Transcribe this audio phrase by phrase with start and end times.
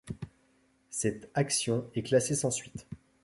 [0.89, 2.87] Cette action est classée sans suite.